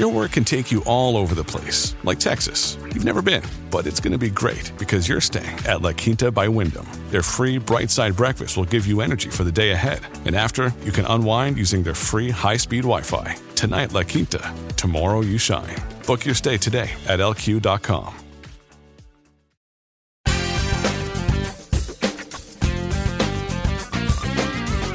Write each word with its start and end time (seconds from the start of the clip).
Your 0.00 0.10
work 0.10 0.32
can 0.32 0.44
take 0.44 0.72
you 0.72 0.82
all 0.86 1.14
over 1.14 1.34
the 1.34 1.44
place, 1.44 1.94
like 2.04 2.18
Texas. 2.18 2.78
You've 2.84 3.04
never 3.04 3.20
been, 3.20 3.42
but 3.70 3.86
it's 3.86 4.00
going 4.00 4.12
to 4.12 4.18
be 4.18 4.30
great 4.30 4.72
because 4.78 5.06
you're 5.06 5.20
staying 5.20 5.58
at 5.66 5.82
La 5.82 5.92
Quinta 5.92 6.32
by 6.32 6.48
Wyndham. 6.48 6.86
Their 7.10 7.20
free 7.20 7.58
bright 7.58 7.90
side 7.90 8.16
breakfast 8.16 8.56
will 8.56 8.64
give 8.64 8.86
you 8.86 9.02
energy 9.02 9.28
for 9.28 9.44
the 9.44 9.52
day 9.52 9.72
ahead. 9.72 10.00
And 10.24 10.34
after, 10.34 10.72
you 10.84 10.90
can 10.90 11.04
unwind 11.04 11.58
using 11.58 11.82
their 11.82 11.92
free 11.92 12.30
high 12.30 12.56
speed 12.56 12.84
Wi 12.84 13.02
Fi. 13.02 13.36
Tonight, 13.56 13.92
La 13.92 14.02
Quinta. 14.02 14.40
Tomorrow, 14.74 15.20
you 15.20 15.36
shine. 15.36 15.76
Book 16.06 16.24
your 16.24 16.34
stay 16.34 16.56
today 16.56 16.90
at 17.06 17.20
lq.com. 17.20 18.14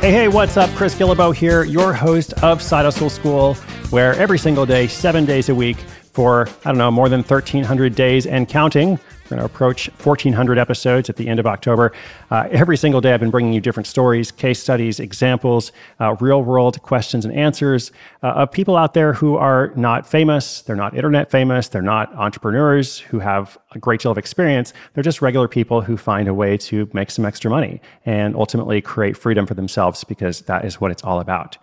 Hey, 0.02 0.12
hey, 0.12 0.28
what's 0.30 0.58
up? 0.58 0.72
Chris 0.72 0.95
Guillebeau 0.95 1.36
here, 1.36 1.64
your 1.64 1.94
host 1.94 2.34
of 2.42 2.59
Side 2.59 2.86
Hustle 2.86 3.12
School, 3.12 3.56
where 3.95 4.13
every 4.15 4.38
single 4.38 4.65
day, 4.65 4.88
seven 4.88 5.23
days 5.23 5.47
a 5.47 5.55
week, 5.55 5.77
for, 6.11 6.49
I 6.65 6.69
don't 6.71 6.77
know, 6.77 6.91
more 6.91 7.07
than 7.07 7.21
1,300 7.21 7.95
days 7.95 8.25
and 8.25 8.45
counting, 8.45 8.99
we're 9.25 9.29
going 9.29 9.39
to 9.39 9.45
approach 9.45 9.89
1,400 10.03 10.59
episodes 10.59 11.09
at 11.09 11.15
the 11.15 11.29
end 11.29 11.39
of 11.39 11.47
October. 11.47 11.93
Uh, 12.29 12.47
every 12.51 12.75
single 12.75 12.99
day, 12.99 13.13
I've 13.13 13.21
been 13.21 13.31
bringing 13.31 13.53
you 13.53 13.61
different 13.61 13.88
stories, 13.88 14.31
case 14.31 14.61
studies, 14.61 14.99
examples, 14.99 15.71
uh, 16.01 16.16
real 16.19 16.43
world 16.43 16.81
questions 16.83 17.23
and 17.23 17.33
answers 17.33 17.93
uh, 18.21 18.27
of 18.27 18.51
people 18.51 18.75
out 18.75 18.93
there 18.93 19.13
who 19.13 19.38
are 19.38 19.71
not 19.77 20.05
famous. 20.05 20.61
They're 20.61 20.75
not 20.75 20.93
internet 20.93 21.31
famous. 21.31 21.69
They're 21.69 21.81
not 21.81 22.13
entrepreneurs 22.16 22.99
who 22.99 23.19
have 23.19 23.57
a 23.71 23.79
great 23.79 24.01
deal 24.01 24.11
of 24.11 24.17
experience. 24.17 24.73
They're 24.93 25.03
just 25.03 25.21
regular 25.21 25.47
people 25.47 25.81
who 25.81 25.97
find 25.97 26.27
a 26.27 26.33
way 26.33 26.57
to 26.57 26.89
make 26.93 27.09
some 27.11 27.25
extra 27.25 27.49
money 27.49 27.81
and 28.05 28.35
ultimately 28.35 28.79
create 28.81 29.17
freedom 29.17 29.47
for 29.47 29.53
themselves 29.53 30.03
because 30.03 30.41
that 30.41 30.66
is 30.66 30.79
what 30.79 30.91
it's 30.91 31.03
all 31.03 31.19
about. 31.19 31.57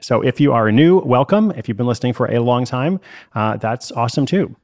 So 0.00 0.20
if 0.20 0.40
you 0.40 0.52
are 0.52 0.70
new, 0.70 0.98
welcome. 0.98 1.50
If 1.52 1.68
you've 1.68 1.76
been 1.76 1.86
listening 1.86 2.12
for 2.12 2.30
a 2.30 2.40
long 2.40 2.64
time, 2.64 3.00
uh, 3.34 3.56
that's 3.56 3.92
awesome 3.92 4.26
too. 4.26 4.54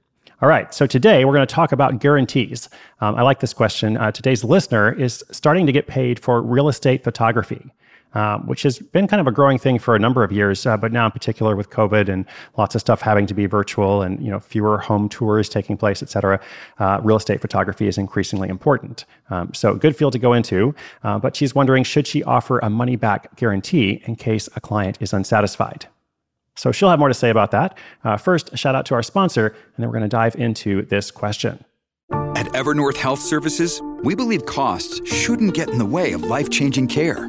All 0.42 0.48
right, 0.48 0.72
so 0.72 0.86
today 0.86 1.24
we're 1.24 1.34
going 1.34 1.46
to 1.46 1.54
talk 1.54 1.72
about 1.72 2.00
guarantees. 2.00 2.70
Um, 3.00 3.14
I 3.14 3.22
like 3.22 3.40
this 3.40 3.52
question. 3.52 3.98
Uh, 3.98 4.10
today's 4.10 4.42
listener 4.42 4.90
is 4.90 5.22
starting 5.30 5.66
to 5.66 5.72
get 5.72 5.86
paid 5.86 6.18
for 6.18 6.40
real 6.40 6.68
estate 6.68 7.04
photography. 7.04 7.70
Um, 8.12 8.48
which 8.48 8.62
has 8.64 8.80
been 8.80 9.06
kind 9.06 9.20
of 9.20 9.28
a 9.28 9.30
growing 9.30 9.56
thing 9.56 9.78
for 9.78 9.94
a 9.94 9.98
number 10.00 10.24
of 10.24 10.32
years, 10.32 10.66
uh, 10.66 10.76
but 10.76 10.90
now 10.90 11.04
in 11.06 11.12
particular 11.12 11.54
with 11.54 11.70
COVID 11.70 12.08
and 12.08 12.24
lots 12.56 12.74
of 12.74 12.80
stuff 12.80 13.00
having 13.00 13.24
to 13.28 13.34
be 13.34 13.46
virtual 13.46 14.02
and 14.02 14.20
you 14.20 14.32
know 14.32 14.40
fewer 14.40 14.78
home 14.78 15.08
tours 15.08 15.48
taking 15.48 15.76
place, 15.76 16.02
et 16.02 16.10
cetera, 16.10 16.40
uh, 16.80 16.98
real 17.04 17.16
estate 17.16 17.40
photography 17.40 17.86
is 17.86 17.98
increasingly 17.98 18.48
important. 18.48 19.04
Um, 19.30 19.54
so 19.54 19.76
good 19.76 19.94
field 19.94 20.12
to 20.14 20.18
go 20.18 20.32
into, 20.32 20.74
uh, 21.04 21.20
but 21.20 21.36
she's 21.36 21.54
wondering 21.54 21.84
should 21.84 22.04
she 22.04 22.24
offer 22.24 22.58
a 22.58 22.68
money 22.68 22.96
back 22.96 23.36
guarantee 23.36 24.02
in 24.06 24.16
case 24.16 24.48
a 24.56 24.60
client 24.60 24.98
is 25.00 25.12
unsatisfied. 25.12 25.86
So 26.56 26.72
she'll 26.72 26.90
have 26.90 26.98
more 26.98 27.08
to 27.08 27.14
say 27.14 27.30
about 27.30 27.52
that. 27.52 27.78
Uh, 28.02 28.16
first, 28.16 28.58
shout 28.58 28.74
out 28.74 28.86
to 28.86 28.94
our 28.94 29.04
sponsor, 29.04 29.46
and 29.46 29.56
then 29.78 29.86
we're 29.86 29.98
going 29.98 30.02
to 30.02 30.08
dive 30.08 30.34
into 30.34 30.82
this 30.86 31.12
question. 31.12 31.64
At 32.34 32.46
Evernorth 32.46 32.96
Health 32.96 33.20
Services, 33.20 33.80
we 34.02 34.14
believe 34.14 34.46
costs 34.46 35.00
shouldn't 35.08 35.54
get 35.54 35.68
in 35.70 35.78
the 35.78 35.86
way 35.86 36.12
of 36.12 36.22
life 36.22 36.50
changing 36.50 36.88
care, 36.88 37.28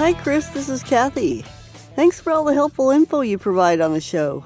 Hi 0.00 0.14
Chris, 0.14 0.48
this 0.48 0.70
is 0.70 0.82
Kathy. 0.82 1.42
Thanks 1.94 2.18
for 2.18 2.32
all 2.32 2.44
the 2.44 2.54
helpful 2.54 2.88
info 2.88 3.20
you 3.20 3.36
provide 3.36 3.82
on 3.82 3.92
the 3.92 4.00
show. 4.00 4.44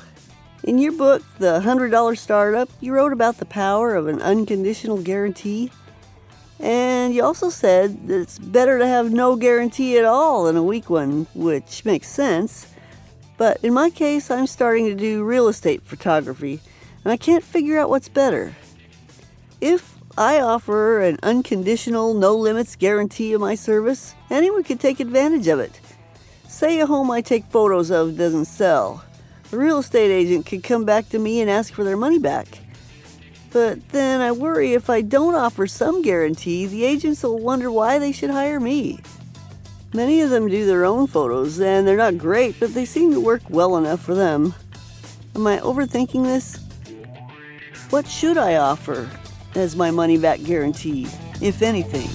In 0.65 0.79
your 0.79 0.91
book, 0.91 1.23
The 1.39 1.61
$100 1.61 2.19
Startup, 2.19 2.69
you 2.81 2.93
wrote 2.93 3.13
about 3.13 3.37
the 3.37 3.45
power 3.45 3.95
of 3.95 4.09
an 4.09 4.21
unconditional 4.21 5.01
guarantee. 5.01 5.71
And 6.59 7.15
you 7.15 7.23
also 7.23 7.51
said 7.51 8.09
that 8.09 8.21
it's 8.21 8.41
better 8.41 8.81
to 8.81 8.87
have 8.89 9.13
no 9.13 9.37
guarantee 9.37 9.97
at 9.97 10.05
all 10.05 10.43
than 10.43 10.57
a 10.57 10.63
weak 10.63 10.91
one, 10.91 11.29
which 11.37 11.85
makes 11.85 12.09
sense. 12.09 12.67
But 13.37 13.61
in 13.63 13.73
my 13.73 13.91
case, 13.91 14.33
I'm 14.33 14.49
starting 14.49 14.87
to 14.87 14.97
do 14.97 15.23
real 15.23 15.47
estate 15.47 15.85
photography, 15.85 16.59
and 17.05 17.13
I 17.13 17.17
can't 17.17 17.45
figure 17.45 17.79
out 17.79 17.91
what's 17.91 18.09
better. 18.09 18.57
If 19.61 19.94
I 20.17 20.39
offer 20.41 21.01
an 21.01 21.19
unconditional, 21.25 22.15
no 22.15 22.37
limits 22.37 22.77
guarantee 22.77 23.33
of 23.33 23.41
my 23.41 23.57
service, 23.57 24.15
anyone 24.31 24.63
can 24.63 24.79
take 24.79 25.01
advantage 25.01 25.49
of 25.49 25.59
it. 25.59 25.81
Say 26.47 26.79
a 26.79 26.87
home 26.87 27.11
I 27.11 27.21
take 27.21 27.45
photos 27.47 27.91
of 27.91 28.17
doesn't 28.17 28.45
sell. 28.45 29.05
The 29.51 29.59
real 29.59 29.81
estate 29.81 30.13
agent 30.13 30.47
could 30.47 30.63
come 30.63 30.85
back 30.85 31.09
to 31.09 31.19
me 31.19 31.41
and 31.41 31.51
ask 31.51 31.75
for 31.75 31.83
their 31.83 31.97
money 31.97 32.21
back. 32.21 32.47
But 33.51 33.89
then 33.89 34.21
I 34.21 34.31
worry 34.31 34.75
if 34.75 34.89
I 34.89 35.01
don't 35.01 35.35
offer 35.35 35.67
some 35.67 36.01
guarantee, 36.01 36.67
the 36.67 36.85
agents 36.85 37.25
will 37.25 37.41
wonder 37.41 37.69
why 37.69 37.99
they 37.99 38.13
should 38.13 38.31
hire 38.31 38.61
me. 38.61 39.01
Many 39.93 40.21
of 40.21 40.31
them 40.31 40.49
do 40.49 40.65
their 40.65 40.85
own 40.85 41.09
photos, 41.09 41.59
and 41.61 41.87
they're 41.87 41.97
not 41.97 42.19
great, 42.19 42.61
but 42.61 42.73
they 42.73 42.85
seem 42.85 43.11
to 43.13 43.21
work 43.21 43.43
well 43.51 43.77
enough 43.77 44.01
for 44.01 44.15
them. 44.15 44.55
Am 45.35 45.45
I 45.45 45.59
overthinking 45.59 46.23
this? 46.23 46.57
What 47.91 48.07
should 48.07 48.39
I 48.39 48.57
offer 48.57 49.11
as 49.57 49.77
my 49.77 49.91
money 49.91 50.19
back 50.19 50.43
guarantee, 50.43 51.07
if 51.41 51.63
anything? 51.63 52.09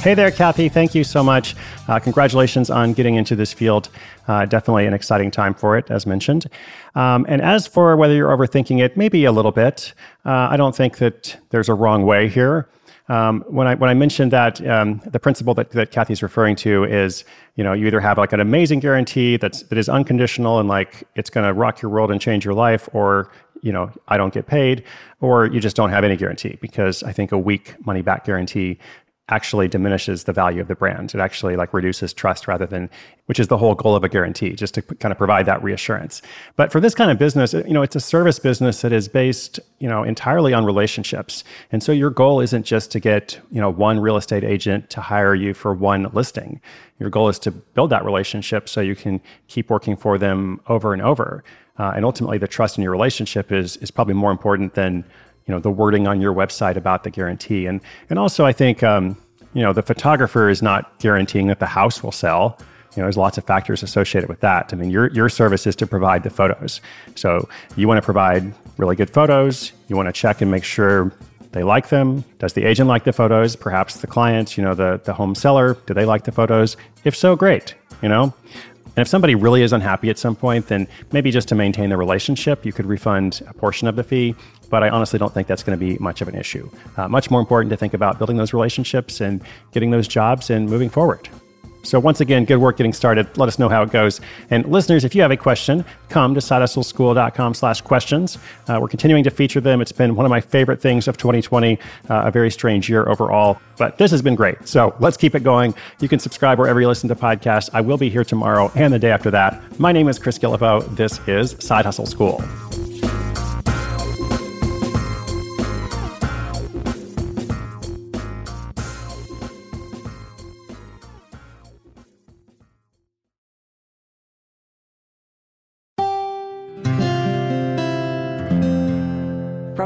Hey 0.00 0.14
there, 0.14 0.30
Kathy. 0.30 0.68
Thank 0.68 0.94
you 0.94 1.02
so 1.02 1.24
much. 1.24 1.56
Uh, 1.88 1.98
congratulations 1.98 2.70
on 2.70 2.92
getting 2.92 3.16
into 3.16 3.34
this 3.34 3.52
field. 3.52 3.88
Uh, 4.28 4.44
definitely 4.44 4.86
an 4.86 4.94
exciting 4.94 5.32
time 5.32 5.52
for 5.52 5.76
it, 5.76 5.90
as 5.90 6.06
mentioned. 6.06 6.46
Um, 6.94 7.26
and 7.28 7.42
as 7.42 7.66
for 7.66 7.96
whether 7.96 8.14
you're 8.14 8.30
overthinking 8.30 8.80
it, 8.80 8.96
maybe 8.96 9.24
a 9.24 9.32
little 9.32 9.50
bit. 9.50 9.94
Uh, 10.24 10.48
I 10.50 10.56
don't 10.56 10.76
think 10.76 10.98
that 10.98 11.36
there's 11.50 11.68
a 11.68 11.74
wrong 11.74 12.04
way 12.04 12.28
here. 12.28 12.68
Um, 13.08 13.44
when 13.48 13.68
I 13.68 13.74
when 13.76 13.88
I 13.88 13.94
mentioned 13.94 14.32
that 14.32 14.64
um, 14.66 15.00
the 15.06 15.20
principle 15.20 15.54
that, 15.54 15.70
that 15.70 15.92
Kathy's 15.92 16.22
referring 16.22 16.56
to 16.56 16.84
is 16.84 17.24
you 17.54 17.62
know 17.62 17.72
you 17.72 17.86
either 17.86 18.00
have 18.00 18.18
like 18.18 18.32
an 18.32 18.40
amazing 18.40 18.80
guarantee 18.80 19.36
that's 19.36 19.62
that 19.62 19.78
is 19.78 19.88
unconditional 19.88 20.58
and 20.58 20.68
like 20.68 21.04
it's 21.14 21.30
going 21.30 21.46
to 21.46 21.52
rock 21.52 21.80
your 21.82 21.90
world 21.90 22.10
and 22.10 22.20
change 22.20 22.44
your 22.44 22.54
life, 22.54 22.88
or 22.92 23.30
you 23.66 23.72
know 23.72 23.90
I 24.06 24.16
don't 24.16 24.32
get 24.32 24.46
paid, 24.46 24.84
or 25.20 25.46
you 25.46 25.60
just 25.60 25.76
don't 25.76 25.90
have 25.90 26.04
any 26.04 26.16
guarantee 26.16 26.56
because 26.60 27.02
I 27.02 27.12
think 27.12 27.32
a 27.32 27.38
weak 27.38 27.74
money 27.84 28.02
back 28.02 28.24
guarantee 28.24 28.78
actually 29.28 29.66
diminishes 29.66 30.22
the 30.24 30.32
value 30.32 30.60
of 30.60 30.68
the 30.68 30.74
brand. 30.76 31.12
It 31.12 31.20
actually 31.20 31.56
like 31.56 31.74
reduces 31.74 32.12
trust 32.12 32.46
rather 32.46 32.64
than, 32.64 32.88
which 33.24 33.40
is 33.40 33.48
the 33.48 33.58
whole 33.58 33.74
goal 33.74 33.96
of 33.96 34.04
a 34.04 34.08
guarantee, 34.08 34.52
just 34.52 34.74
to 34.74 34.82
kind 34.82 35.10
of 35.10 35.18
provide 35.18 35.46
that 35.46 35.64
reassurance. 35.64 36.22
But 36.54 36.70
for 36.70 36.78
this 36.78 36.94
kind 36.94 37.10
of 37.10 37.18
business, 37.18 37.52
you 37.52 37.72
know, 37.72 37.82
it's 37.82 37.96
a 37.96 38.00
service 38.00 38.38
business 38.38 38.82
that 38.82 38.92
is 38.92 39.08
based, 39.08 39.58
you 39.80 39.88
know, 39.88 40.04
entirely 40.04 40.54
on 40.54 40.64
relationships. 40.64 41.42
And 41.72 41.82
so 41.82 41.90
your 41.90 42.10
goal 42.10 42.40
isn't 42.40 42.64
just 42.64 42.92
to 42.92 43.00
get, 43.00 43.40
you 43.50 43.60
know, 43.60 43.70
one 43.70 43.98
real 43.98 44.16
estate 44.16 44.44
agent 44.44 44.90
to 44.90 45.00
hire 45.00 45.34
you 45.34 45.54
for 45.54 45.74
one 45.74 46.08
listing. 46.12 46.60
Your 47.00 47.10
goal 47.10 47.28
is 47.28 47.40
to 47.40 47.50
build 47.50 47.90
that 47.90 48.04
relationship 48.04 48.68
so 48.68 48.80
you 48.80 48.94
can 48.94 49.20
keep 49.48 49.70
working 49.70 49.96
for 49.96 50.18
them 50.18 50.60
over 50.68 50.92
and 50.92 51.02
over. 51.02 51.42
Uh, 51.78 51.92
and 51.94 52.04
ultimately, 52.04 52.38
the 52.38 52.48
trust 52.48 52.78
in 52.78 52.82
your 52.82 52.92
relationship 52.92 53.52
is 53.52 53.76
is 53.78 53.90
probably 53.90 54.14
more 54.14 54.30
important 54.30 54.74
than 54.74 55.04
you 55.46 55.54
know 55.54 55.60
the 55.60 55.70
wording 55.70 56.08
on 56.08 56.20
your 56.20 56.34
website 56.34 56.76
about 56.76 57.04
the 57.04 57.10
guarantee 57.10 57.66
and 57.66 57.80
and 58.10 58.18
also 58.18 58.44
i 58.44 58.52
think 58.52 58.82
um, 58.82 59.16
you 59.54 59.62
know 59.62 59.72
the 59.72 59.82
photographer 59.82 60.48
is 60.48 60.60
not 60.60 60.98
guaranteeing 60.98 61.46
that 61.46 61.60
the 61.60 61.66
house 61.66 62.02
will 62.02 62.12
sell 62.12 62.58
You 62.96 63.02
know, 63.02 63.06
there's 63.06 63.18
lots 63.18 63.36
of 63.38 63.44
factors 63.44 63.82
associated 63.82 64.28
with 64.28 64.40
that. 64.40 64.72
I 64.72 64.76
mean, 64.76 64.90
your, 64.90 65.08
your 65.12 65.28
service 65.28 65.66
is 65.66 65.76
to 65.76 65.86
provide 65.86 66.22
the 66.22 66.30
photos. 66.30 66.80
So 67.14 67.46
you 67.76 67.86
want 67.88 67.98
to 67.98 68.04
provide 68.04 68.54
really 68.78 68.96
good 68.96 69.10
photos. 69.10 69.72
You 69.88 69.96
want 69.96 70.08
to 70.08 70.12
check 70.12 70.40
and 70.40 70.50
make 70.50 70.64
sure 70.64 71.12
they 71.52 71.62
like 71.62 71.90
them. 71.90 72.24
Does 72.38 72.54
the 72.54 72.64
agent 72.64 72.88
like 72.88 73.04
the 73.04 73.12
photos? 73.12 73.54
Perhaps 73.54 74.00
the 74.00 74.06
client, 74.06 74.56
you 74.56 74.64
know, 74.64 74.74
the, 74.74 75.00
the 75.04 75.12
home 75.12 75.34
seller, 75.34 75.76
do 75.86 75.92
they 75.92 76.06
like 76.06 76.24
the 76.24 76.32
photos? 76.32 76.76
If 77.04 77.14
so, 77.14 77.36
great, 77.36 77.74
you 78.02 78.08
know? 78.08 78.32
And 78.96 79.02
if 79.02 79.08
somebody 79.08 79.34
really 79.34 79.62
is 79.62 79.74
unhappy 79.74 80.08
at 80.08 80.18
some 80.18 80.34
point, 80.34 80.68
then 80.68 80.88
maybe 81.12 81.30
just 81.30 81.48
to 81.48 81.54
maintain 81.54 81.90
the 81.90 81.98
relationship, 81.98 82.64
you 82.64 82.72
could 82.72 82.86
refund 82.86 83.42
a 83.46 83.52
portion 83.52 83.88
of 83.88 83.96
the 83.96 84.02
fee. 84.02 84.34
But 84.70 84.82
I 84.82 84.88
honestly 84.88 85.18
don't 85.18 85.32
think 85.34 85.48
that's 85.48 85.62
going 85.62 85.78
to 85.78 85.84
be 85.84 85.98
much 85.98 86.22
of 86.22 86.28
an 86.28 86.34
issue. 86.34 86.70
Uh, 86.96 87.06
much 87.06 87.30
more 87.30 87.40
important 87.40 87.70
to 87.70 87.76
think 87.76 87.92
about 87.92 88.16
building 88.16 88.38
those 88.38 88.54
relationships 88.54 89.20
and 89.20 89.42
getting 89.72 89.90
those 89.90 90.08
jobs 90.08 90.48
and 90.48 90.68
moving 90.68 90.88
forward. 90.88 91.28
So 91.86 92.00
once 92.00 92.20
again, 92.20 92.44
good 92.44 92.58
work 92.58 92.76
getting 92.76 92.92
started. 92.92 93.26
Let 93.38 93.48
us 93.48 93.58
know 93.58 93.68
how 93.68 93.82
it 93.82 93.90
goes. 93.90 94.20
And 94.50 94.66
listeners, 94.66 95.04
if 95.04 95.14
you 95.14 95.22
have 95.22 95.30
a 95.30 95.36
question, 95.36 95.84
come 96.08 96.34
to 96.34 96.40
sidehustleschool.com 96.40 97.54
slash 97.54 97.80
questions. 97.80 98.38
Uh, 98.68 98.78
we're 98.80 98.88
continuing 98.88 99.24
to 99.24 99.30
feature 99.30 99.60
them. 99.60 99.80
It's 99.80 99.92
been 99.92 100.16
one 100.16 100.26
of 100.26 100.30
my 100.30 100.40
favorite 100.40 100.80
things 100.80 101.08
of 101.08 101.16
2020, 101.16 101.78
uh, 102.08 102.22
a 102.26 102.30
very 102.30 102.50
strange 102.50 102.88
year 102.88 103.08
overall, 103.08 103.58
but 103.76 103.98
this 103.98 104.10
has 104.10 104.22
been 104.22 104.34
great. 104.34 104.66
So 104.66 104.94
let's 104.98 105.16
keep 105.16 105.34
it 105.34 105.44
going. 105.44 105.74
You 106.00 106.08
can 106.08 106.18
subscribe 106.18 106.58
wherever 106.58 106.80
you 106.80 106.88
listen 106.88 107.08
to 107.08 107.14
podcasts. 107.14 107.70
I 107.72 107.80
will 107.80 107.98
be 107.98 108.10
here 108.10 108.24
tomorrow 108.24 108.70
and 108.74 108.92
the 108.92 108.98
day 108.98 109.10
after 109.10 109.30
that. 109.30 109.78
My 109.78 109.92
name 109.92 110.08
is 110.08 110.18
Chris 110.18 110.38
Guillebeau. 110.38 110.96
This 110.96 111.20
is 111.28 111.56
Side 111.64 111.84
Hustle 111.84 112.06
School. 112.06 112.42